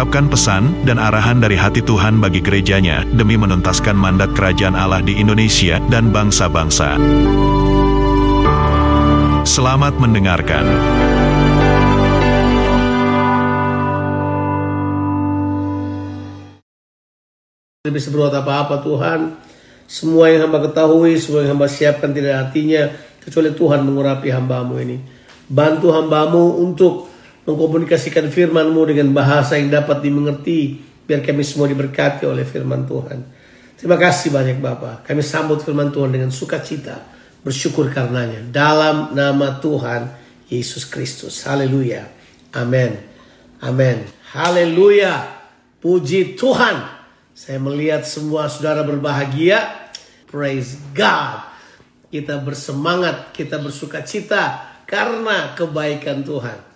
[0.00, 5.20] mengungkapkan pesan dan arahan dari hati Tuhan bagi gerejanya demi menuntaskan mandat kerajaan Allah di
[5.20, 6.96] Indonesia dan bangsa-bangsa.
[9.44, 10.64] Selamat mendengarkan.
[17.84, 19.36] Bisa berbuat apa-apa Tuhan.
[19.84, 22.88] Semua yang hamba ketahui, semua yang hamba siapkan tidak artinya
[23.20, 24.96] kecuali Tuhan mengurapi hambamu ini.
[25.44, 27.09] Bantu hambamu untuk
[27.50, 30.78] mengkomunikasikan firmanmu dengan bahasa yang dapat dimengerti
[31.10, 33.18] biar kami semua diberkati oleh firman Tuhan.
[33.74, 35.10] Terima kasih banyak Bapak.
[35.10, 37.02] Kami sambut firman Tuhan dengan sukacita,
[37.42, 38.46] bersyukur karenanya.
[38.46, 40.06] Dalam nama Tuhan
[40.46, 41.42] Yesus Kristus.
[41.42, 42.06] Haleluya.
[42.54, 42.94] Amin.
[43.58, 44.06] Amin.
[44.30, 45.42] Haleluya.
[45.82, 46.76] Puji Tuhan.
[47.34, 49.90] Saya melihat semua saudara berbahagia.
[50.30, 51.50] Praise God.
[52.12, 56.69] Kita bersemangat, kita bersuka cita karena kebaikan Tuhan.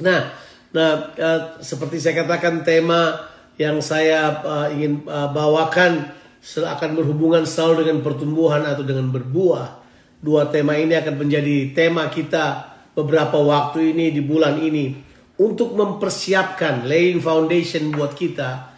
[0.00, 0.32] Nah,
[0.72, 3.28] nah uh, seperti saya katakan tema
[3.60, 6.08] yang saya uh, ingin uh, bawakan
[6.42, 9.84] akan berhubungan selalu dengan pertumbuhan atau dengan berbuah.
[10.22, 14.94] Dua tema ini akan menjadi tema kita beberapa waktu ini di bulan ini
[15.36, 18.72] untuk mempersiapkan laying foundation buat kita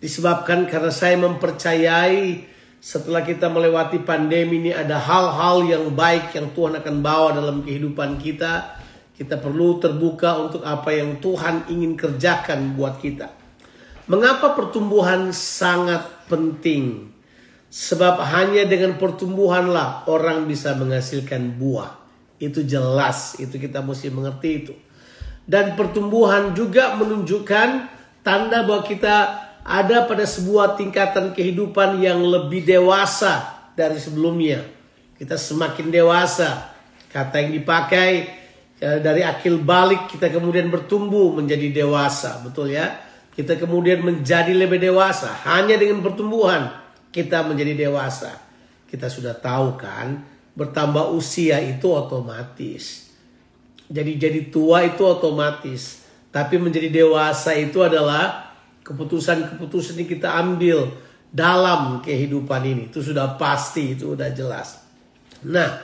[0.00, 2.48] disebabkan karena saya mempercayai
[2.80, 8.16] setelah kita melewati pandemi ini ada hal-hal yang baik yang Tuhan akan bawa dalam kehidupan
[8.16, 8.79] kita.
[9.20, 13.28] Kita perlu terbuka untuk apa yang Tuhan ingin kerjakan buat kita.
[14.08, 17.12] Mengapa pertumbuhan sangat penting?
[17.68, 22.00] Sebab hanya dengan pertumbuhanlah orang bisa menghasilkan buah.
[22.40, 24.72] Itu jelas, itu kita mesti mengerti itu.
[25.44, 27.68] Dan pertumbuhan juga menunjukkan
[28.24, 29.16] tanda bahwa kita
[29.60, 34.64] ada pada sebuah tingkatan kehidupan yang lebih dewasa dari sebelumnya.
[35.20, 36.72] Kita semakin dewasa.
[37.12, 38.39] Kata yang dipakai
[38.80, 43.06] ya, dari akil balik kita kemudian bertumbuh menjadi dewasa, betul ya?
[43.30, 46.72] Kita kemudian menjadi lebih dewasa hanya dengan pertumbuhan
[47.14, 48.34] kita menjadi dewasa.
[48.90, 50.26] Kita sudah tahu kan,
[50.58, 53.06] bertambah usia itu otomatis.
[53.90, 56.02] Jadi jadi tua itu otomatis,
[56.34, 58.54] tapi menjadi dewasa itu adalah
[58.86, 60.78] keputusan-keputusan yang kita ambil
[61.30, 62.82] dalam kehidupan ini.
[62.90, 64.82] Itu sudah pasti, itu sudah jelas.
[65.46, 65.82] Nah,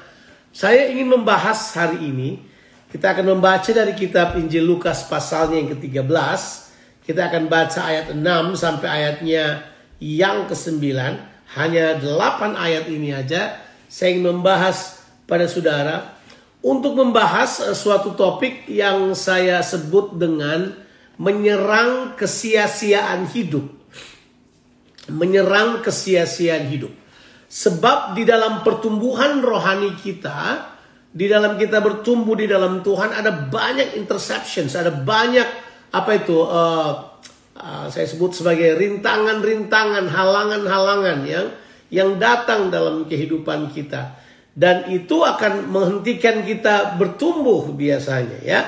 [0.50, 2.42] saya ingin membahas hari ini,
[2.96, 6.40] kita akan membaca dari kitab Injil Lukas pasalnya yang ke-13.
[7.04, 8.24] Kita akan baca ayat 6
[8.56, 9.68] sampai ayatnya
[10.00, 10.80] yang ke-9.
[11.60, 13.60] Hanya 8 ayat ini aja.
[13.84, 16.16] Saya ingin membahas pada saudara
[16.64, 20.72] untuk membahas eh, suatu topik yang saya sebut dengan
[21.20, 23.76] menyerang kesia-siaan hidup.
[25.12, 26.96] Menyerang kesia-siaan hidup.
[27.44, 30.75] Sebab di dalam pertumbuhan rohani kita,
[31.16, 35.48] di dalam kita bertumbuh di dalam Tuhan ada banyak interceptions, ada banyak
[35.88, 36.92] apa itu uh,
[37.56, 41.46] uh, saya sebut sebagai rintangan-rintangan, halangan-halangan yang
[41.88, 44.12] yang datang dalam kehidupan kita
[44.56, 48.60] dan itu akan menghentikan kita bertumbuh biasanya ya.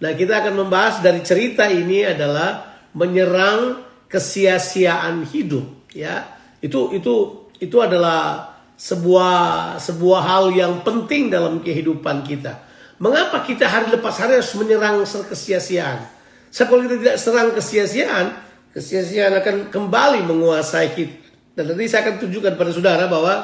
[0.00, 6.24] Nah, kita akan membahas dari cerita ini adalah menyerang kesia-siaan hidup, ya.
[6.60, 8.49] Itu itu itu adalah
[8.80, 12.64] sebuah sebuah hal yang penting dalam kehidupan kita.
[12.96, 16.08] Mengapa kita hari lepas hari harus menyerang kesia-siaan?
[16.48, 18.26] Sebab kita tidak serang kesia-siaan,
[18.72, 21.16] kesia-siaan akan kembali menguasai kita.
[21.52, 23.34] Dan nanti saya akan tunjukkan pada saudara bahwa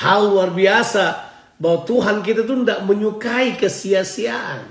[0.00, 1.04] hal luar biasa
[1.60, 4.64] bahwa Tuhan kita itu tidak menyukai kesia-siaan.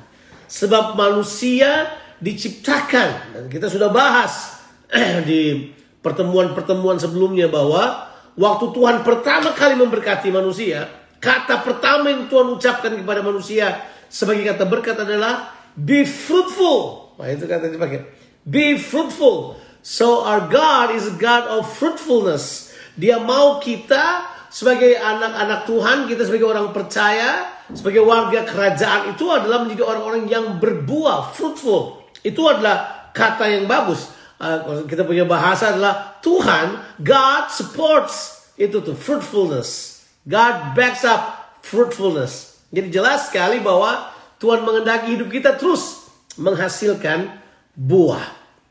[0.45, 1.89] Sebab manusia
[2.21, 4.61] diciptakan dan kita sudah bahas
[5.29, 10.87] di pertemuan-pertemuan sebelumnya bahwa waktu Tuhan pertama kali memberkati manusia,
[11.19, 17.11] kata pertama yang Tuhan ucapkan kepada manusia sebagai kata berkat adalah be fruitful.
[17.19, 18.05] Nah, itu kata dipakai.
[18.45, 19.57] Be fruitful.
[19.85, 22.73] So our God is a God of fruitfulness.
[22.95, 27.43] Dia mau kita sebagai anak-anak Tuhan, kita sebagai orang percaya,
[27.75, 32.07] sebagai warga kerajaan itu adalah menjadi orang-orang yang berbuah, fruitful.
[32.23, 34.14] Itu adalah kata yang bagus.
[34.35, 40.01] Uh, kita punya bahasa adalah Tuhan, God supports itu tuh fruitfulness.
[40.27, 42.63] God backs up fruitfulness.
[42.71, 44.11] Jadi jelas sekali bahwa
[44.41, 47.31] Tuhan mengendaki hidup kita terus menghasilkan
[47.75, 48.23] buah.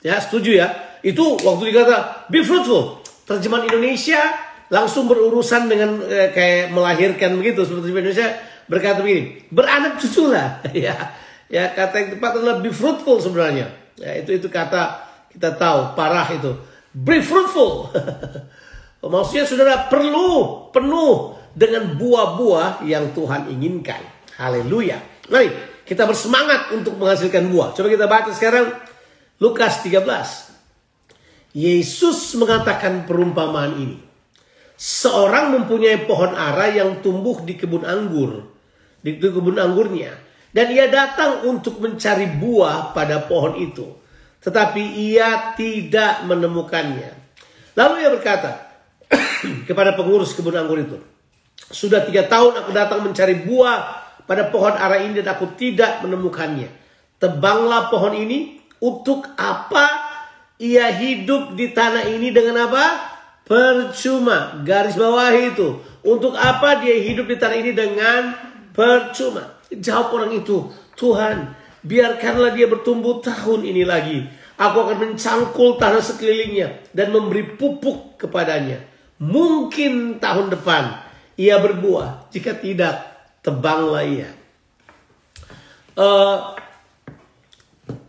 [0.05, 0.69] Ya, setuju ya?
[1.01, 3.01] Itu waktu dikata be fruitful.
[3.25, 4.21] Terjemahan Indonesia
[4.69, 8.29] langsung berurusan dengan eh, kayak melahirkan begitu seperti Indonesia
[8.69, 10.61] berkata begini, beranak cuculah.
[10.77, 10.97] ya.
[11.53, 13.69] Ya, kata yang tepat adalah be fruitful sebenarnya.
[14.01, 15.04] Ya, itu itu kata
[15.35, 16.55] kita tahu parah itu.
[16.95, 17.91] Be fruitful.
[19.05, 24.01] Maksudnya saudara perlu penuh dengan buah-buah yang Tuhan inginkan.
[24.39, 25.03] Haleluya.
[25.29, 25.51] Mari
[25.85, 27.77] kita bersemangat untuk menghasilkan buah.
[27.77, 28.73] Coba kita baca sekarang
[29.43, 30.01] Lukas 13.
[31.55, 33.99] Yesus mengatakan perumpamaan ini.
[34.75, 38.43] Seorang mempunyai pohon ara yang tumbuh di kebun anggur.
[39.05, 40.15] Di kebun anggurnya.
[40.51, 44.04] Dan ia datang untuk mencari buah pada pohon itu.
[44.45, 47.11] Tetapi ia tidak menemukannya.
[47.75, 48.71] Lalu ia berkata
[49.69, 51.01] kepada pengurus kebun anggur itu.
[51.73, 56.69] Sudah tiga tahun aku datang mencari buah pada pohon ara ini dan aku tidak menemukannya.
[57.17, 60.13] Tebanglah pohon ini untuk apa
[60.61, 62.85] ia hidup di tanah ini dengan apa?
[63.49, 64.61] Percuma.
[64.61, 65.81] Garis bawah itu.
[66.05, 68.37] Untuk apa dia hidup di tanah ini dengan
[68.77, 69.57] percuma?
[69.73, 74.25] Jawab orang itu, Tuhan, biarkanlah dia bertumbuh tahun ini lagi.
[74.57, 78.81] Aku akan mencangkul tanah sekelilingnya dan memberi pupuk kepadanya.
[79.21, 81.05] Mungkin tahun depan
[81.37, 82.31] ia berbuah.
[82.33, 83.03] Jika tidak,
[83.45, 84.31] tebanglah ia.
[85.95, 86.57] Uh,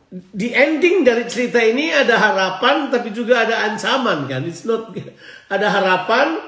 [0.09, 4.41] di ending dari cerita ini ada harapan tapi juga ada ancaman kan.
[4.47, 4.93] It's not
[5.53, 6.39] ada harapan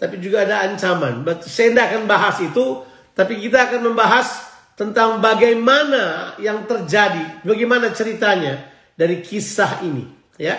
[0.00, 1.22] tapi juga ada ancaman.
[1.22, 2.82] But saya tidak akan bahas itu,
[3.14, 4.51] tapi kita akan membahas
[4.82, 8.66] tentang bagaimana yang terjadi, bagaimana ceritanya
[8.98, 10.02] dari kisah ini,
[10.34, 10.58] ya.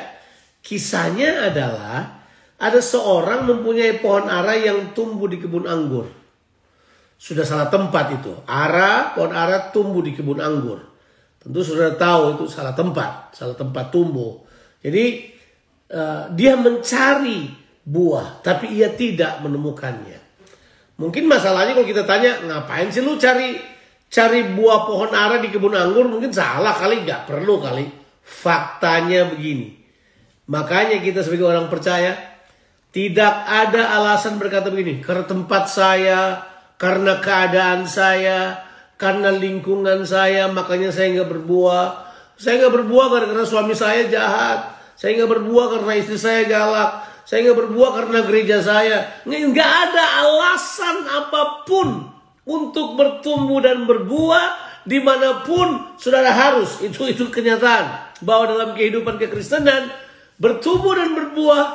[0.64, 2.24] Kisahnya adalah
[2.56, 6.08] ada seorang mempunyai pohon ara yang tumbuh di kebun anggur.
[7.20, 8.32] Sudah salah tempat itu.
[8.48, 10.80] Ara, pohon ara tumbuh di kebun anggur.
[11.44, 14.40] Tentu sudah tahu itu salah tempat, salah tempat tumbuh.
[14.80, 15.36] Jadi
[15.92, 17.52] uh, dia mencari
[17.84, 20.24] buah, tapi ia tidak menemukannya.
[20.96, 23.73] Mungkin masalahnya kalau kita tanya, ngapain sih lu cari
[24.14, 26.06] cari buah pohon ara di kebun anggur?
[26.06, 27.90] Mungkin salah kali, nggak perlu kali.
[28.22, 29.74] Faktanya begini.
[30.54, 32.14] Makanya kita sebagai orang percaya,
[32.94, 36.46] tidak ada alasan berkata begini, karena tempat saya,
[36.78, 38.62] karena keadaan saya,
[39.02, 41.88] karena lingkungan saya makanya saya nggak berbuah.
[42.38, 44.78] Saya nggak berbuah karena suami saya jahat.
[44.94, 46.92] Saya nggak berbuah karena istri saya galak.
[47.26, 49.10] Saya nggak berbuah karena gereja saya.
[49.26, 52.13] Nggak ada alasan apa pun
[52.44, 56.84] untuk bertumbuh dan berbuah di mana pun saudara harus.
[56.84, 59.92] Itu itu kenyataan bahwa dalam kehidupan kekristenan
[60.40, 61.66] bertumbuh dan berbuah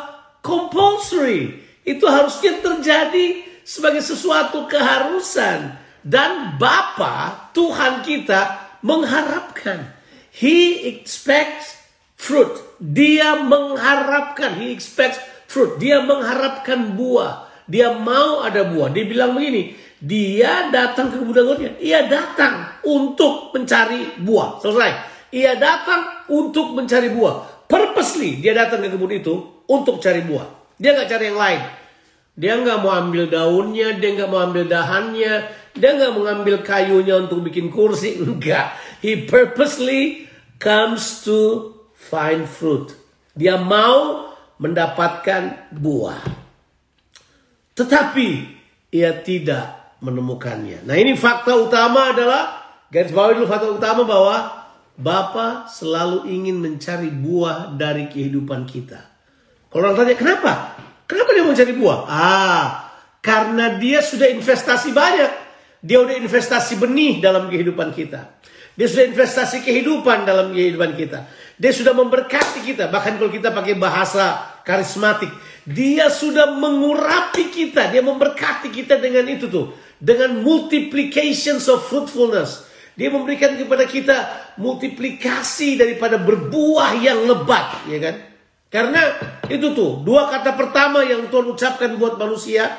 [0.44, 1.65] compulsory.
[1.88, 5.88] Itu harusnya terjadi sebagai sesuatu keharusan.
[6.05, 9.93] Dan Bapa Tuhan kita mengharapkan.
[10.32, 11.76] He expects
[12.14, 12.55] fruit.
[12.79, 14.56] Dia mengharapkan.
[14.56, 15.19] He expects
[15.50, 15.76] fruit.
[15.82, 17.50] Dia mengharapkan buah.
[17.69, 18.88] Dia mau ada buah.
[18.94, 19.76] Dia bilang begini.
[19.99, 21.75] Dia datang ke anggurnya.
[21.83, 24.62] Ia datang untuk mencari buah.
[24.62, 24.93] Selesai.
[25.35, 27.67] Ia datang untuk mencari buah.
[27.69, 29.35] Purposely dia datang ke kebun itu
[29.69, 30.73] untuk cari buah.
[30.81, 31.62] Dia nggak cari yang lain.
[32.39, 35.33] Dia nggak mau ambil daunnya, dia nggak mau ambil dahannya,
[35.75, 38.73] dia nggak mengambil kayunya untuk bikin kursi, enggak.
[39.03, 40.31] He purposely
[40.62, 42.95] comes to find fruit.
[43.35, 44.31] Dia mau
[44.62, 46.23] mendapatkan buah.
[47.75, 48.28] Tetapi
[48.90, 50.87] ia tidak menemukannya.
[50.87, 54.37] Nah ini fakta utama adalah, garis bawah dulu fakta utama bahwa
[54.99, 58.99] Bapa selalu ingin mencari buah dari kehidupan kita.
[59.71, 60.52] Kalau orang tanya, kenapa?
[61.07, 62.00] Kenapa dia mau cari buah?
[62.11, 62.67] Ah,
[63.23, 65.33] karena dia sudah investasi banyak.
[65.78, 68.43] Dia udah investasi benih dalam kehidupan kita.
[68.75, 71.26] Dia sudah investasi kehidupan dalam kehidupan kita.
[71.59, 72.87] Dia sudah memberkati kita.
[72.90, 75.31] Bahkan kalau kita pakai bahasa karismatik.
[75.67, 77.90] Dia sudah mengurapi kita.
[77.90, 79.75] Dia memberkati kita dengan itu tuh.
[79.99, 82.67] Dengan multiplications of fruitfulness.
[82.99, 84.17] Dia memberikan kepada kita
[84.59, 87.87] multiplikasi daripada berbuah yang lebat.
[87.87, 88.17] Ya kan?
[88.69, 89.00] Karena
[89.47, 90.02] itu tuh.
[90.02, 92.75] Dua kata pertama yang Tuhan ucapkan buat manusia.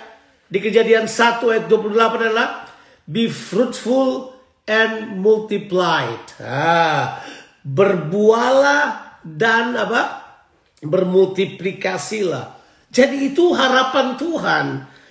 [0.50, 2.66] Di kejadian 1 ayat 28 adalah
[3.10, 4.38] Be fruitful
[4.70, 6.22] and multiplied.
[6.38, 7.26] Ah,
[7.66, 10.02] berbuahlah dan apa?
[10.86, 12.60] Bermultiplikasilah.
[12.94, 14.66] Jadi itu harapan Tuhan.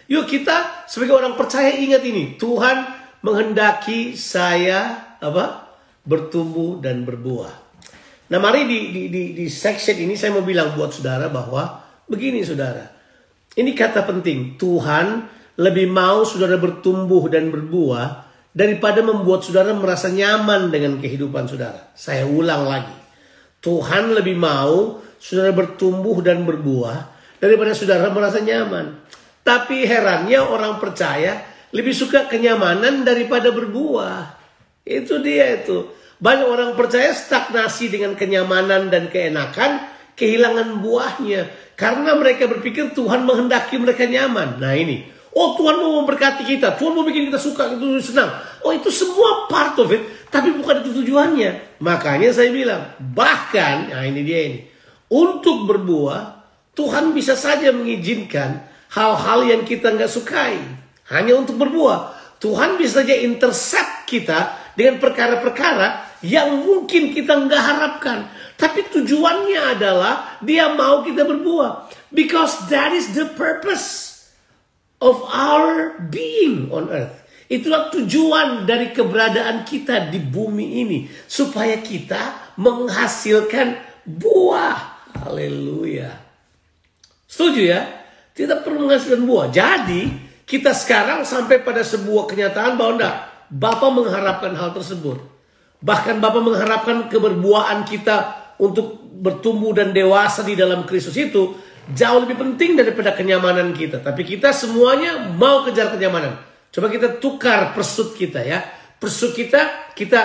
[0.09, 2.41] Yuk kita sebagai orang percaya ingat ini.
[2.41, 2.89] Tuhan
[3.21, 5.69] menghendaki saya apa?
[6.09, 7.53] Bertumbuh dan berbuah.
[8.29, 12.41] Nah mari di, di, di, di section ini saya mau bilang buat saudara bahwa begini
[12.41, 12.89] saudara.
[13.53, 14.57] Ini kata penting.
[14.57, 15.29] Tuhan
[15.61, 21.93] lebih mau saudara bertumbuh dan berbuah daripada membuat saudara merasa nyaman dengan kehidupan saudara.
[21.93, 22.97] Saya ulang lagi.
[23.61, 27.11] Tuhan lebih mau saudara bertumbuh dan berbuah
[27.43, 29.05] daripada saudara merasa nyaman.
[29.49, 31.41] Tapi herannya orang percaya
[31.73, 34.37] lebih suka kenyamanan daripada berbuah.
[34.85, 35.89] Itu dia itu.
[36.21, 39.89] Banyak orang percaya stagnasi dengan kenyamanan dan keenakan,
[40.21, 41.73] kehilangan buahnya.
[41.81, 44.61] Karena mereka berpikir Tuhan menghendaki mereka nyaman.
[44.61, 48.29] Nah ini, oh Tuhan mau memberkati kita, Tuhan mau bikin kita suka, itu senang.
[48.61, 51.81] Oh itu semua part of it, tapi bukan itu tujuannya.
[51.81, 54.61] Makanya saya bilang, bahkan, nah ini dia ini.
[55.09, 56.37] Untuk berbuah,
[56.77, 60.57] Tuhan bisa saja mengizinkan hal-hal yang kita nggak sukai.
[61.09, 62.17] Hanya untuk berbuah.
[62.39, 68.31] Tuhan bisa saja intercept kita dengan perkara-perkara yang mungkin kita nggak harapkan.
[68.55, 71.91] Tapi tujuannya adalah dia mau kita berbuah.
[72.15, 74.19] Because that is the purpose
[75.03, 77.27] of our being on earth.
[77.49, 80.99] Itulah tujuan dari keberadaan kita di bumi ini.
[81.27, 84.79] Supaya kita menghasilkan buah.
[85.27, 86.13] Haleluya.
[87.27, 87.98] Setuju ya?
[88.39, 89.51] Tidak perlu menghasilkan buah.
[89.51, 90.07] Jadi
[90.47, 93.17] kita sekarang sampai pada sebuah kenyataan bahwa enggak
[93.51, 95.19] Bapak mengharapkan hal tersebut.
[95.83, 98.17] Bahkan Bapak mengharapkan keberbuahan kita
[98.63, 101.59] untuk bertumbuh dan dewasa di dalam Kristus itu
[101.91, 103.99] jauh lebih penting daripada kenyamanan kita.
[104.05, 106.39] Tapi kita semuanya mau kejar kenyamanan.
[106.71, 108.63] Coba kita tukar persut kita ya.
[109.03, 110.21] Persut kita, kita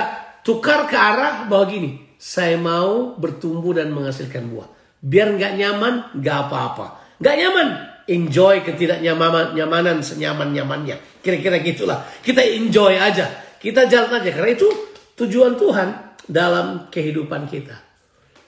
[0.45, 2.13] tukar ke arah bahwa gini.
[2.19, 4.69] Saya mau bertumbuh dan menghasilkan buah.
[5.03, 7.03] Biar nggak nyaman, nggak apa-apa.
[7.19, 7.67] Nggak nyaman,
[8.09, 11.21] enjoy ketidaknyamanan nyamanan senyaman-nyamannya.
[11.23, 12.03] Kira-kira gitulah.
[12.19, 13.29] Kita enjoy aja.
[13.59, 14.29] Kita jalan aja.
[14.31, 14.67] Karena itu
[15.15, 15.87] tujuan Tuhan
[16.27, 17.79] dalam kehidupan kita.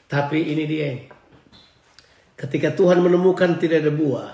[0.06, 1.06] Tapi ini dia ini.
[2.36, 4.32] Ketika Tuhan menemukan tidak ada buah.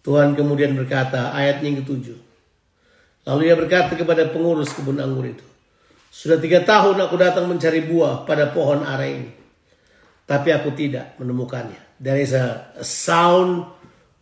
[0.00, 2.18] Tuhan kemudian berkata ayat yang ketujuh.
[3.28, 5.44] Lalu ia berkata kepada pengurus kebun anggur itu.
[6.10, 9.30] Sudah tiga tahun aku datang mencari buah pada pohon ara ini.
[10.26, 11.78] Tapi aku tidak menemukannya.
[12.00, 13.79] There is a sound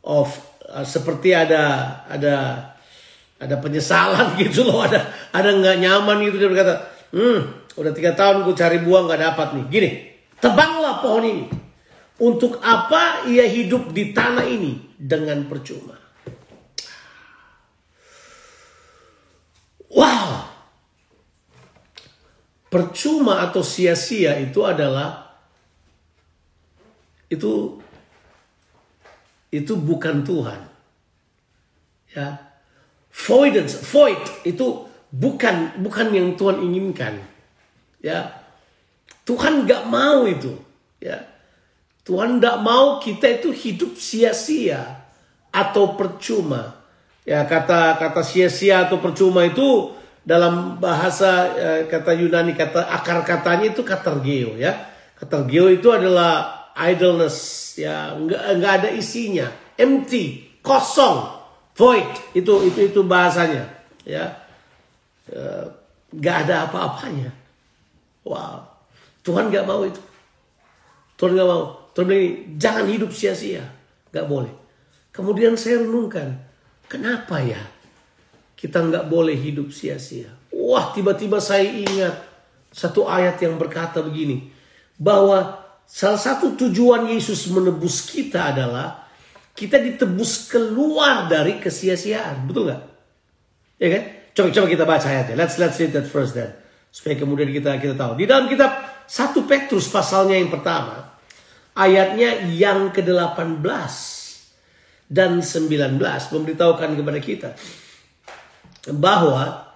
[0.09, 0.33] of
[0.65, 2.35] uh, seperti ada ada
[3.37, 4.81] ada penyesalan gitu loh.
[4.81, 5.05] Ada
[5.37, 6.41] ada nggak nyaman gitu.
[6.41, 6.75] Dia berkata
[7.12, 9.65] hmm udah tiga tahun gue cari buah nggak dapat nih.
[9.69, 9.91] Gini
[10.41, 11.45] tebanglah pohon ini.
[12.19, 14.91] Untuk apa ia hidup di tanah ini?
[14.99, 15.95] Dengan percuma.
[19.87, 20.50] Wow!
[22.67, 25.38] Percuma atau sia-sia itu adalah
[27.31, 27.79] itu
[29.49, 30.61] itu bukan Tuhan.
[32.12, 32.40] Ya.
[33.09, 37.21] Voidance, void itu bukan bukan yang Tuhan inginkan.
[38.05, 38.45] Ya.
[39.25, 40.57] Tuhan nggak mau itu.
[41.00, 41.25] Ya.
[42.05, 45.05] Tuhan nggak mau kita itu hidup sia-sia
[45.52, 46.81] atau percuma.
[47.28, 49.93] Ya kata kata sia-sia atau percuma itu
[50.25, 54.88] dalam bahasa eh, kata Yunani kata akar katanya itu katergeo ya.
[55.21, 59.51] Katergeo itu adalah idleness ya nggak nggak ada isinya.
[59.75, 61.27] Empty kosong
[61.75, 62.07] void.
[62.35, 63.67] Itu itu itu bahasanya
[64.07, 64.25] ya,
[65.29, 65.69] ya
[66.15, 67.31] nggak ada apa-apanya.
[68.25, 68.65] Wow.
[69.27, 70.01] Tuhan nggak mau itu.
[71.19, 71.91] Tuhan nggak mau.
[71.93, 73.67] Tuhan bilang jangan hidup sia-sia.
[74.15, 74.55] Nggak boleh.
[75.11, 76.39] Kemudian saya renungkan
[76.87, 77.59] kenapa ya
[78.55, 80.31] kita nggak boleh hidup sia-sia?
[80.55, 82.15] Wah tiba-tiba saya ingat
[82.73, 84.49] satu ayat yang berkata begini
[84.95, 85.58] bahwa
[85.88, 89.09] Salah satu tujuan Yesus menebus kita adalah
[89.57, 92.45] kita ditebus keluar dari kesia-siaan.
[92.45, 92.83] Betul nggak?
[93.80, 94.04] Ya kan?
[94.37, 95.35] Coba coba kita baca ayatnya.
[95.35, 96.52] Let's let's read that first then.
[96.92, 98.21] Supaya kemudian kita kita tahu.
[98.21, 98.71] Di dalam kitab
[99.09, 101.16] 1 Petrus pasalnya yang pertama,
[101.73, 103.64] ayatnya yang ke-18
[105.09, 107.50] dan 19 memberitahukan kepada kita
[108.92, 109.73] bahwa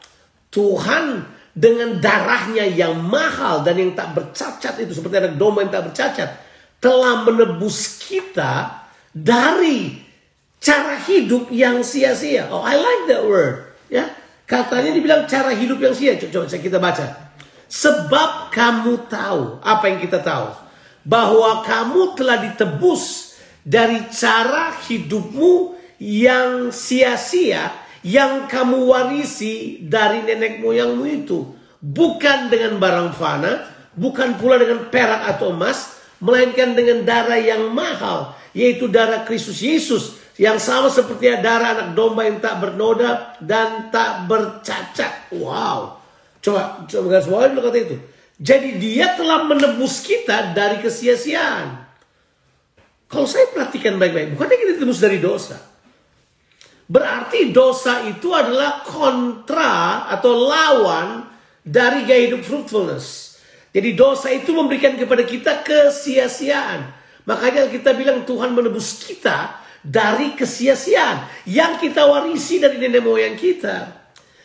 [0.53, 5.93] Tuhan dengan darahnya yang mahal dan yang tak bercacat itu seperti ada domba yang tak
[5.93, 6.29] bercacat
[6.81, 8.83] telah menebus kita
[9.13, 10.01] dari
[10.59, 12.49] cara hidup yang sia-sia.
[12.49, 13.69] Oh, I like that word.
[13.93, 14.09] Ya,
[14.49, 16.17] katanya dibilang cara hidup yang sia.
[16.17, 17.07] Coba, coba kita baca.
[17.69, 20.53] Sebab kamu tahu apa yang kita tahu
[21.05, 27.71] bahwa kamu telah ditebus dari cara hidupmu yang sia-sia
[28.03, 31.39] yang kamu warisi dari nenek moyangmu itu
[31.83, 33.67] bukan dengan barang fana,
[33.99, 40.23] bukan pula dengan perak atau emas, melainkan dengan darah yang mahal, yaitu darah Kristus Yesus
[40.39, 45.35] yang sama seperti darah anak domba yang tak bernoda dan tak bercacat.
[45.35, 45.99] Wow.
[46.43, 47.97] Coba coba bawahi dulu kata itu.
[48.43, 51.79] Jadi dia telah menebus kita dari kesia-siaan.
[53.07, 55.72] Kalau saya perhatikan baik-baik, bukannya kita ditebus dari dosa.
[56.91, 61.25] Berarti dosa itu adalah kontra atau lawan
[61.63, 63.39] dari gaya hidup fruitfulness.
[63.73, 66.93] Jadi dosa itu memberikan kepada kita kesia-siaan.
[67.25, 74.03] Makanya kita bilang Tuhan menebus kita dari kesia-siaan yang kita warisi dari nenek moyang kita.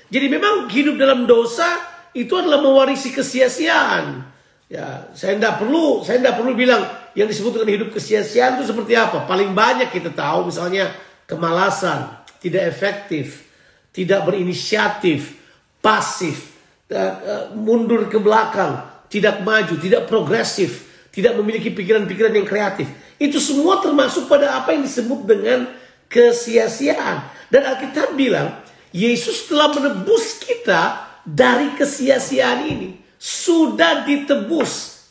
[0.07, 1.67] Jadi memang hidup dalam dosa
[2.15, 4.23] itu adalah mewarisi kesia-siaan.
[4.67, 6.83] Ya, saya tidak perlu, saya tidak perlu bilang
[7.15, 9.23] yang disebut dengan hidup kesia-siaan itu seperti apa.
[9.27, 10.91] Paling banyak kita tahu misalnya
[11.27, 13.47] kemalasan, tidak efektif,
[13.93, 15.37] tidak berinisiatif,
[15.81, 16.53] pasif,
[16.89, 22.87] eh, eh, mundur ke belakang, tidak maju, tidak progresif, tidak memiliki pikiran-pikiran yang kreatif.
[23.17, 25.65] Itu semua termasuk pada apa yang disebut dengan
[26.05, 27.49] kesia-siaan.
[27.49, 28.61] Dan Alkitab bilang,
[28.93, 35.03] Yesus telah menebus kita dari kesia-siaan ini sudah ditebus.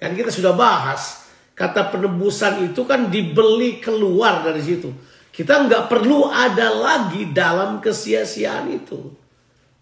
[0.00, 4.90] Kan kita sudah bahas kata penebusan itu kan dibeli keluar dari situ.
[5.32, 9.00] Kita nggak perlu ada lagi dalam kesia-siaan itu.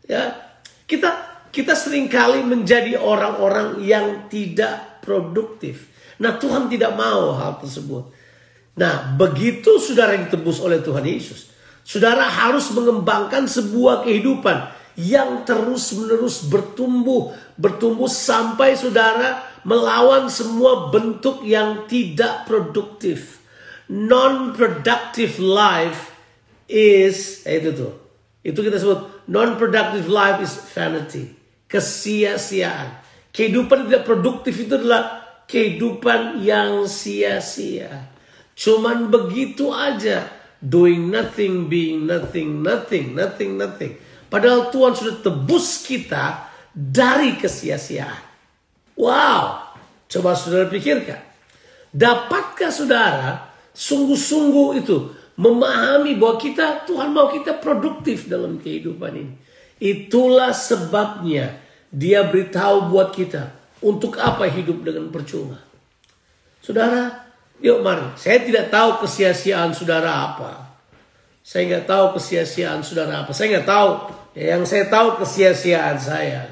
[0.07, 0.39] Ya,
[0.87, 5.91] kita kita sering kali menjadi orang-orang yang tidak produktif.
[6.23, 8.07] Nah Tuhan tidak mau hal tersebut.
[8.79, 11.51] Nah begitu saudara ditebus oleh Tuhan Yesus.
[11.83, 21.91] Saudara harus mengembangkan sebuah kehidupan yang terus-menerus bertumbuh, bertumbuh sampai saudara melawan semua bentuk yang
[21.91, 23.40] tidak produktif.
[23.91, 26.15] Non-productive life
[26.71, 27.93] is eh, itu tuh.
[28.41, 31.35] Itu kita sebut non-productive life is vanity,
[31.67, 33.03] kesia-siaan.
[33.35, 35.21] Kehidupan tidak produktif itu adalah
[35.51, 38.11] kehidupan yang sia-sia.
[38.55, 40.31] Cuman begitu aja,
[40.63, 43.93] doing nothing, being nothing, nothing, nothing, nothing.
[44.31, 48.23] Padahal Tuhan sudah tebus kita dari kesia-siaan.
[48.95, 49.75] Wow,
[50.07, 51.19] coba saudara pikirkan.
[51.91, 55.11] Dapatkah saudara sungguh-sungguh itu
[55.41, 59.35] memahami bahwa kita Tuhan mau kita produktif dalam kehidupan ini.
[59.81, 61.57] Itulah sebabnya
[61.89, 65.57] dia beritahu buat kita untuk apa hidup dengan percuma.
[66.61, 67.25] Saudara,
[67.65, 68.13] yuk mari.
[68.21, 70.77] Saya tidak tahu kesia-siaan saudara apa.
[71.41, 73.33] Saya nggak tahu kesia-siaan saudara apa.
[73.33, 73.91] Saya nggak tahu
[74.31, 76.47] Ya, yang saya tahu kesia-siaan saya.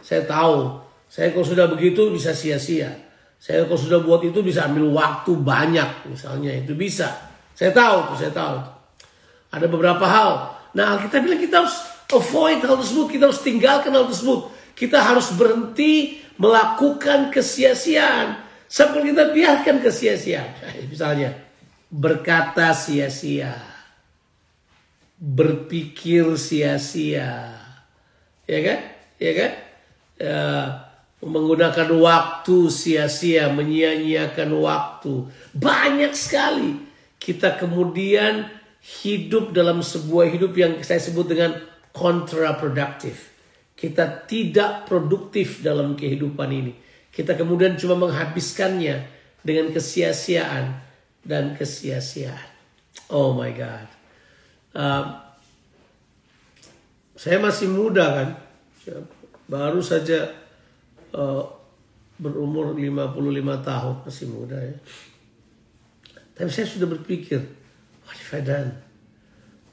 [0.00, 0.80] Saya tahu.
[1.08, 2.88] Saya kalau sudah begitu bisa sia-sia.
[3.38, 7.06] Saya kalau sudah buat itu bisa ambil waktu banyak misalnya itu bisa.
[7.54, 8.58] Saya tahu saya tahu.
[9.54, 10.32] Ada beberapa hal.
[10.74, 11.76] Nah kita bilang kita harus
[12.10, 13.06] avoid hal tersebut.
[13.14, 14.50] Kita harus tinggalkan hal tersebut.
[14.74, 18.46] Kita harus berhenti melakukan kesia-siaan.
[18.68, 20.50] Sampai kita biarkan kesia-siaan.
[20.92, 21.32] Misalnya
[21.88, 23.68] berkata sia-sia
[25.18, 27.58] berpikir sia-sia.
[28.46, 28.78] Ya kan?
[29.18, 29.52] Ya kan?
[30.18, 30.40] Ya,
[31.18, 35.26] menggunakan waktu sia-sia, menyia-nyiakan waktu.
[35.50, 36.78] Banyak sekali
[37.18, 38.46] kita kemudian
[39.02, 41.58] hidup dalam sebuah hidup yang saya sebut dengan
[41.90, 43.34] kontraproduktif.
[43.74, 46.72] Kita tidak produktif dalam kehidupan ini.
[47.10, 49.06] Kita kemudian cuma menghabiskannya
[49.42, 50.78] dengan kesia-siaan
[51.26, 52.48] dan kesia-siaan.
[53.10, 53.88] Oh my God.
[54.74, 55.04] Uh,
[57.18, 58.28] saya masih muda kan,
[59.50, 60.30] baru saja
[61.14, 61.44] uh,
[62.18, 64.76] berumur 55 tahun, masih muda ya.
[66.34, 67.40] Tapi saya sudah berpikir,
[68.06, 68.70] wah Fadan,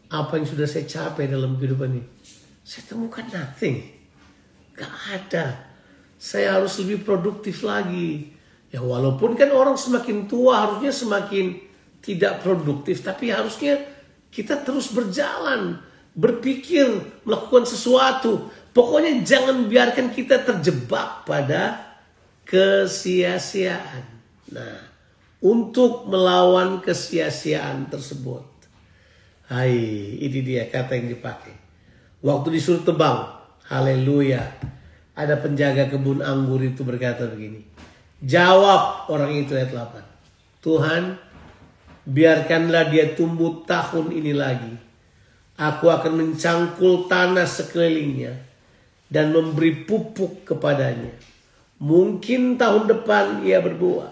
[0.10, 2.04] apa yang sudah saya capai dalam kehidupan ini?
[2.66, 3.86] Saya temukan nothing.
[4.74, 5.70] Gak ada.
[6.18, 8.34] Saya harus lebih produktif lagi.
[8.74, 11.62] Ya walaupun kan orang semakin tua harusnya semakin
[12.02, 13.06] tidak produktif.
[13.06, 13.82] Tapi harusnya
[14.34, 15.80] kita terus berjalan,
[16.18, 16.90] berpikir,
[17.24, 18.50] melakukan sesuatu.
[18.76, 21.96] Pokoknya jangan biarkan kita terjebak pada
[22.44, 24.04] kesia-siaan.
[24.52, 24.84] Nah,
[25.40, 28.44] untuk melawan kesia-siaan tersebut.
[29.48, 29.72] Hai,
[30.20, 31.56] ini dia kata yang dipakai.
[32.20, 33.32] Waktu disuruh tebang,
[33.72, 34.44] haleluya.
[35.16, 37.64] Ada penjaga kebun anggur itu berkata begini.
[38.20, 40.04] Jawab orang itu ayat 8.
[40.60, 41.16] Tuhan,
[42.04, 44.76] biarkanlah dia tumbuh tahun ini lagi.
[45.56, 48.55] Aku akan mencangkul tanah sekelilingnya
[49.16, 51.16] dan memberi pupuk kepadanya.
[51.80, 54.12] Mungkin tahun depan ia berbuah.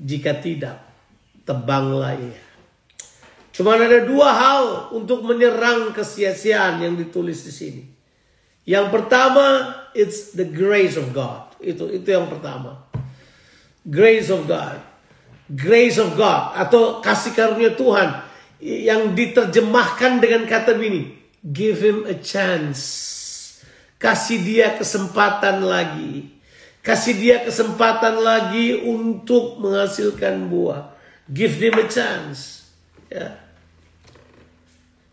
[0.00, 0.80] Jika tidak,
[1.44, 2.40] tebanglah ia.
[3.52, 4.64] Cuma ada dua hal
[4.96, 7.84] untuk menyerang kesia-siaan yang ditulis di sini.
[8.64, 11.52] Yang pertama, it's the grace of God.
[11.60, 12.88] Itu itu yang pertama.
[13.84, 14.94] Grace of God
[15.52, 18.24] grace of God atau kasih karunia Tuhan
[18.64, 21.12] yang diterjemahkan dengan kata ini
[21.44, 23.12] give him a chance
[23.96, 26.30] kasih dia kesempatan lagi
[26.84, 30.92] kasih dia kesempatan lagi untuk menghasilkan buah
[31.30, 32.68] give him a chance
[33.08, 33.40] ya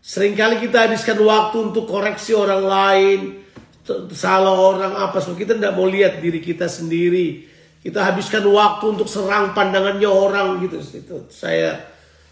[0.02, 3.20] sering kali kita habiskan waktu untuk koreksi orang lain
[4.14, 9.10] salah orang apa semua kita tidak mau lihat diri kita sendiri kita habiskan waktu untuk
[9.10, 10.78] serang pandangannya orang gitu.
[10.78, 11.82] Itu saya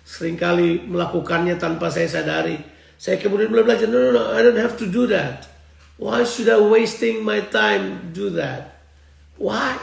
[0.07, 2.55] sering kali melakukannya tanpa saya sadari.
[2.95, 5.50] Saya kemudian belajar, no, no, no, I don't have to do that.
[6.01, 8.81] Why should I wasting my time do that?
[9.37, 9.77] Why?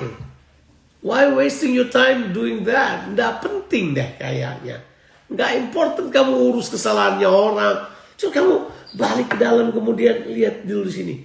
[1.06, 3.06] Why wasting your time doing that?
[3.14, 4.82] Nggak penting deh kayaknya.
[5.30, 7.86] Nggak important kamu urus kesalahannya orang.
[8.18, 8.56] Cuma kamu
[8.98, 11.16] balik ke dalam kemudian lihat dulu di sini.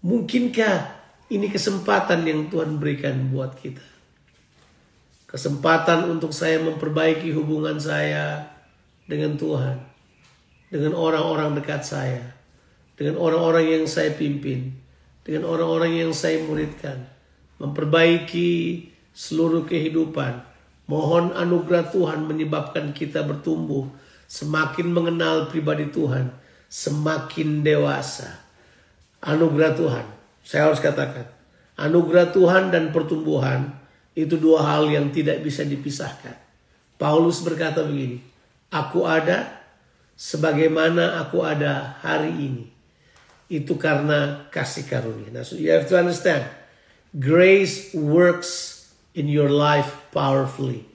[0.00, 0.76] Mungkinkah
[1.28, 3.84] ini kesempatan yang Tuhan berikan buat kita?
[5.28, 8.48] Kesempatan untuk saya memperbaiki hubungan saya
[9.04, 9.76] dengan Tuhan.
[10.72, 12.41] Dengan orang-orang dekat saya.
[13.02, 14.78] Dengan orang-orang yang saya pimpin.
[15.26, 17.02] Dengan orang-orang yang saya muridkan.
[17.58, 20.46] Memperbaiki seluruh kehidupan.
[20.86, 23.90] Mohon anugerah Tuhan menyebabkan kita bertumbuh.
[24.30, 26.30] Semakin mengenal pribadi Tuhan.
[26.70, 28.38] Semakin dewasa.
[29.18, 30.06] Anugerah Tuhan.
[30.46, 31.26] Saya harus katakan.
[31.74, 33.82] Anugerah Tuhan dan pertumbuhan
[34.14, 36.38] itu dua hal yang tidak bisa dipisahkan.
[37.02, 38.22] Paulus berkata begini,
[38.70, 39.58] Aku ada
[40.14, 42.71] sebagaimana aku ada hari ini.
[43.52, 45.28] Itu karena kasih karunia.
[45.28, 46.48] Nah, so you have to understand,
[47.12, 48.80] grace works
[49.12, 50.88] in your life powerfully.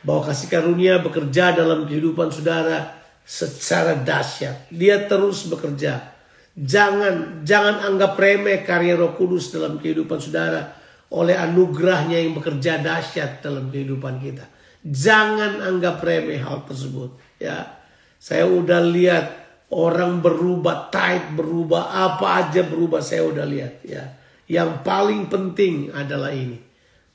[0.00, 2.96] Bahwa kasih karunia bekerja dalam kehidupan saudara
[3.28, 4.72] secara dahsyat.
[4.72, 6.16] Dia terus bekerja.
[6.56, 10.74] Jangan jangan anggap remeh karya Roh Kudus dalam kehidupan saudara
[11.12, 14.48] oleh anugerahnya yang bekerja dahsyat dalam kehidupan kita.
[14.80, 17.14] Jangan anggap remeh hal tersebut.
[17.36, 17.78] Ya,
[18.18, 19.37] saya udah lihat
[19.72, 23.04] orang berubah, tight berubah, apa aja berubah.
[23.04, 23.84] Saya udah lihat.
[23.84, 24.16] Ya,
[24.48, 26.56] yang paling penting adalah ini.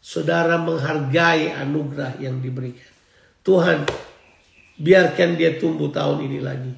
[0.03, 2.91] Saudara menghargai anugerah yang diberikan.
[3.41, 3.87] Tuhan,
[4.77, 6.73] biarkan dia tumbuh tahun ini lagi.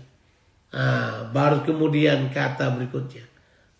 [0.75, 3.25] Ah, baru kemudian kata berikutnya.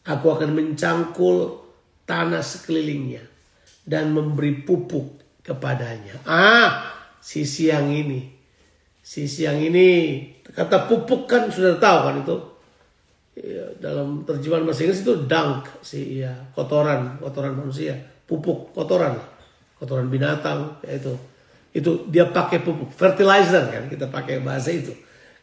[0.06, 1.62] Aku akan mencangkul
[2.06, 3.26] tanah sekelilingnya
[3.86, 6.26] dan memberi pupuk kepadanya.
[6.26, 6.90] Ah,
[7.22, 8.35] sisi yang ini.
[9.06, 10.18] Sisi yang ini
[10.50, 12.38] kata pupuk kan sudah tahu kan itu.
[13.36, 17.94] Ya, dalam terjemahan bahasa Inggris itu dunk sih ya, kotoran, kotoran manusia,
[18.26, 19.14] pupuk, kotoran.
[19.78, 21.14] Kotoran binatang ya itu.
[21.70, 24.96] Itu dia pakai pupuk, fertilizer kan kita pakai bahasa itu.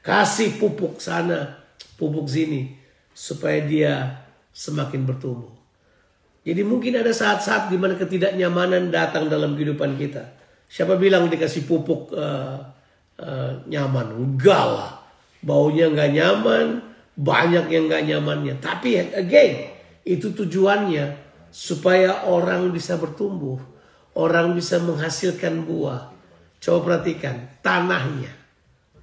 [0.02, 1.62] Kasih pupuk sana,
[1.94, 2.74] pupuk sini
[3.14, 5.52] supaya dia semakin bertumbuh.
[6.42, 10.34] Jadi mungkin ada saat-saat di mana ketidaknyamanan datang dalam kehidupan kita.
[10.66, 12.58] Siapa bilang dikasih pupuk uh,
[13.20, 14.06] uh, nyaman?
[14.14, 14.92] Enggak lah.
[15.42, 16.66] Baunya nggak nyaman,
[17.18, 18.54] banyak yang nggak nyamannya.
[18.62, 19.74] Tapi again,
[20.06, 21.18] itu tujuannya
[21.52, 23.58] supaya orang bisa bertumbuh,
[24.16, 26.14] orang bisa menghasilkan buah.
[26.62, 28.30] Coba perhatikan tanahnya,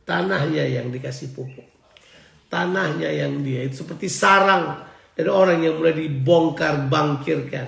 [0.08, 1.68] tanahnya yang dikasih pupuk,
[2.48, 4.80] tanahnya yang dia itu seperti sarang
[5.12, 7.68] dari orang yang mulai dibongkar bangkirkan.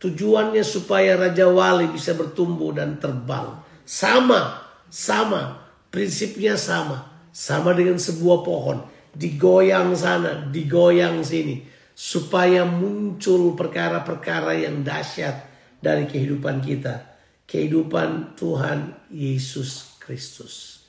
[0.00, 3.60] Tujuannya supaya Raja Wali bisa bertumbuh dan terbang.
[3.84, 5.65] Sama, sama,
[5.96, 7.08] prinsipnya sama.
[7.32, 8.84] Sama dengan sebuah pohon.
[9.16, 11.64] Digoyang sana, digoyang sini.
[11.96, 15.48] Supaya muncul perkara-perkara yang dahsyat
[15.80, 17.16] dari kehidupan kita.
[17.48, 20.84] Kehidupan Tuhan Yesus Kristus.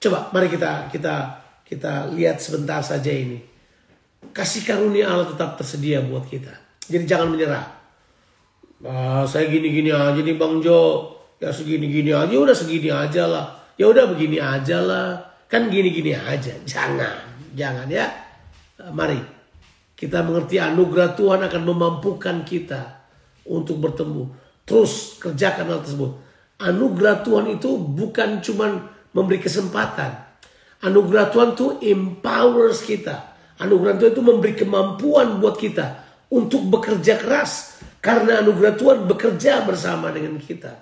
[0.00, 1.14] Coba mari kita kita
[1.68, 3.50] kita lihat sebentar saja ini
[4.32, 6.52] kasih karunia Allah tetap tersedia buat kita.
[6.88, 7.66] Jadi jangan menyerah.
[8.80, 11.12] Ah, saya gini-gini aja nih Bang Jo.
[11.40, 13.59] Ya segini-gini aja, udah segini aja lah.
[13.80, 15.40] Ya udah begini aja lah.
[15.48, 16.52] Kan gini-gini aja.
[16.68, 18.04] Jangan, jangan ya.
[18.92, 19.16] Mari
[19.96, 23.08] kita mengerti anugerah Tuhan akan memampukan kita
[23.48, 24.28] untuk bertemu.
[24.68, 26.12] Terus kerjakan hal tersebut.
[26.60, 30.28] Anugerah Tuhan itu bukan cuma memberi kesempatan.
[30.84, 36.00] Anugerah Tuhan itu empowers kita Anugerah Tuhan itu memberi kemampuan buat kita
[36.32, 37.76] untuk bekerja keras.
[38.00, 40.72] Karena anugerah Tuhan bekerja bersama dengan kita.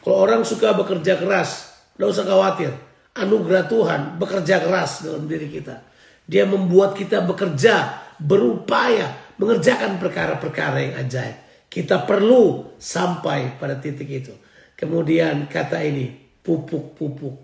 [0.00, 2.72] Kalau orang suka bekerja keras, tidak usah khawatir.
[3.12, 5.84] Anugerah Tuhan bekerja keras dalam diri kita.
[6.24, 11.36] Dia membuat kita bekerja, berupaya, mengerjakan perkara-perkara yang ajaib.
[11.68, 14.32] Kita perlu sampai pada titik itu.
[14.76, 16.08] Kemudian kata ini,
[16.40, 17.36] pupuk-pupuk.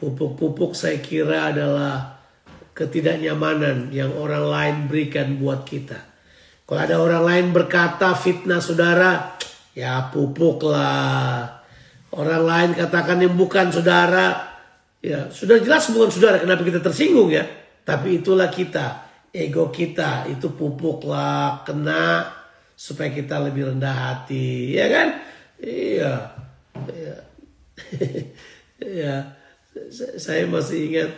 [0.00, 2.18] Pupuk-pupuk saya kira adalah
[2.74, 5.98] ketidaknyamanan yang orang lain berikan buat kita.
[6.64, 9.36] Kalau ada orang lain berkata fitnah saudara,
[9.76, 11.59] ya pupuklah.
[12.10, 14.58] Orang lain katakan yang bukan saudara,
[14.98, 16.42] ya sudah jelas bukan saudara.
[16.42, 17.46] Kenapa kita tersinggung ya?
[17.86, 22.26] Tapi itulah kita, ego kita itu pupuklah, kena
[22.74, 25.08] supaya kita lebih rendah hati, ya kan?
[25.62, 26.14] Iya,
[26.90, 27.16] iya.
[29.04, 29.14] ya.
[30.18, 31.10] Saya masih ingat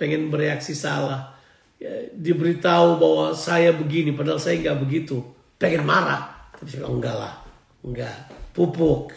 [0.00, 1.36] pengen bereaksi salah.
[1.76, 5.20] Ya, diberitahu bahwa saya begini, padahal saya nggak begitu.
[5.60, 7.34] Pengen marah, tapi saya enggak lah,
[7.84, 8.16] enggak.
[8.56, 9.12] Pupuk,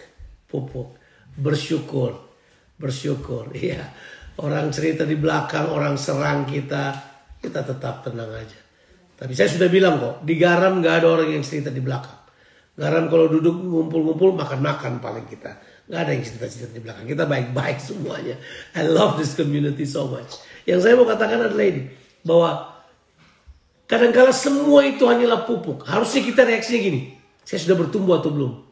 [0.49, 0.97] pupuk,
[1.37, 2.17] bersyukur.
[2.75, 3.53] bersyukur.
[3.55, 3.85] Iya.
[4.39, 6.95] Orang cerita di belakang, orang serang kita,
[7.43, 8.59] kita tetap tenang aja.
[9.19, 12.15] Tapi saya sudah bilang kok, di garam nggak ada orang yang cerita di belakang.
[12.79, 15.59] Garam kalau duduk ngumpul-ngumpul makan-makan paling kita.
[15.91, 17.03] Nggak ada yang cerita-cerita di belakang.
[17.03, 18.39] Kita baik-baik semuanya.
[18.79, 20.39] I love this community so much.
[20.63, 21.91] Yang saya mau katakan adalah ini.
[22.23, 22.79] Bahwa
[23.91, 25.83] kadang-kala semua itu hanyalah pupuk.
[25.83, 27.01] Harusnya kita reaksinya gini.
[27.43, 28.68] Saya sudah bertumbuh atau belum?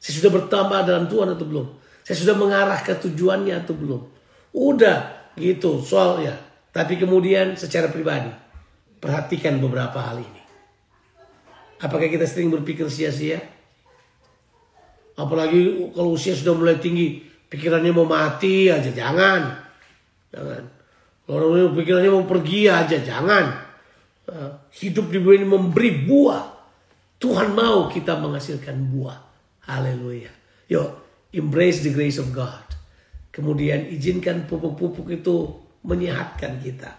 [0.00, 1.66] Saya sudah bertambah dalam Tuhan atau belum?
[2.00, 4.02] Saya sudah mengarah ke tujuannya atau belum?
[4.56, 6.40] Udah gitu soalnya.
[6.72, 8.32] Tapi kemudian secara pribadi.
[8.96, 10.42] Perhatikan beberapa hal ini.
[11.80, 13.40] Apakah kita sering berpikir sia-sia?
[15.16, 19.52] Apalagi kalau usia sudah mulai tinggi, pikirannya mau mati aja, jangan.
[20.32, 20.62] Jangan.
[21.28, 23.44] Kalau pikirannya mau pergi aja, jangan.
[24.28, 24.50] Eh,
[24.84, 26.44] hidup di bumi ini memberi buah.
[27.20, 29.29] Tuhan mau kita menghasilkan buah.
[29.66, 30.32] Haleluya.
[30.70, 30.88] Yuk,
[31.34, 32.64] embrace the grace of God.
[33.30, 35.54] Kemudian izinkan pupuk-pupuk itu
[35.86, 36.92] menyehatkan kita,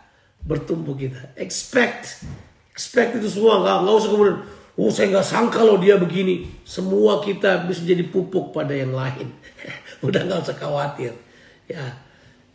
[0.43, 1.35] bertumbuh kita.
[1.37, 2.23] Expect,
[2.71, 4.39] expect itu semua nggak nggak usah kemudian
[4.79, 6.47] Oh saya nggak sangka loh dia begini.
[6.63, 9.27] Semua kita bisa jadi pupuk pada yang lain.
[10.05, 11.11] Udah nggak usah khawatir.
[11.67, 11.99] Ya,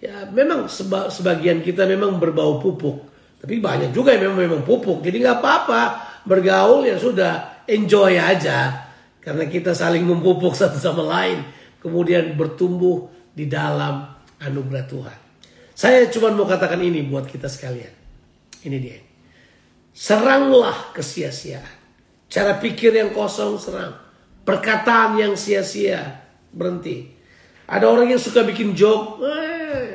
[0.01, 3.05] ya memang seba, sebagian kita memang berbau pupuk.
[3.37, 5.05] Tapi banyak juga yang memang memang pupuk.
[5.05, 5.83] Jadi nggak apa-apa
[6.25, 8.86] bergaul ya sudah enjoy aja.
[9.27, 11.43] Karena kita saling memupuk satu sama lain.
[11.83, 14.07] Kemudian bertumbuh di dalam
[14.39, 15.19] anugerah Tuhan.
[15.75, 17.91] Saya cuma mau katakan ini buat kita sekalian.
[18.63, 19.03] Ini dia.
[19.91, 21.75] Seranglah kesia-siaan.
[22.31, 23.99] Cara pikir yang kosong serang.
[24.47, 26.23] Perkataan yang sia-sia
[26.55, 27.11] berhenti.
[27.67, 29.87] Ada orang yang suka bikin joke, eh,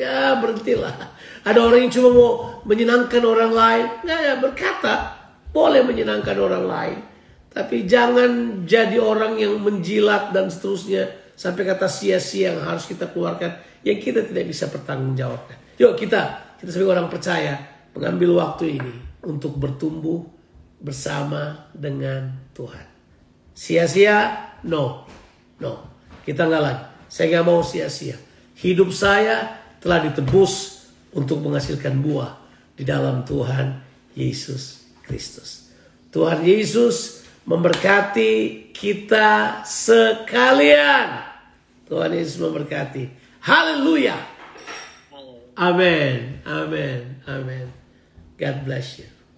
[0.00, 1.12] ya berhentilah.
[1.44, 2.30] Ada orang yang cuma mau
[2.64, 5.12] menyenangkan orang lain, ya, ya berkata
[5.52, 7.11] boleh menyenangkan orang lain.
[7.52, 13.60] Tapi jangan jadi orang yang menjilat dan seterusnya sampai kata sia-sia yang harus kita keluarkan
[13.84, 15.58] yang kita tidak bisa pertanggungjawabkan.
[15.76, 17.60] Yuk kita, kita sebagai orang percaya
[17.92, 18.94] mengambil waktu ini
[19.26, 20.24] untuk bertumbuh
[20.80, 22.86] bersama dengan Tuhan.
[23.52, 24.48] Sia-sia?
[24.64, 25.04] No.
[25.60, 25.72] No.
[26.24, 26.84] Kita nggak lagi.
[27.12, 28.16] Saya nggak mau sia-sia.
[28.56, 32.38] Hidup saya telah ditebus untuk menghasilkan buah
[32.78, 33.82] di dalam Tuhan
[34.16, 35.68] Yesus Kristus.
[36.14, 41.22] Tuhan Yesus memberkati kita sekalian.
[41.86, 43.10] Tuhan Yesus memberkati.
[43.42, 44.16] Haleluya.
[45.58, 46.40] Amin.
[46.48, 47.20] Amin.
[47.28, 47.66] Amin.
[48.38, 49.21] God bless you.